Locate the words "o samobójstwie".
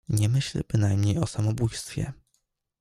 1.17-2.13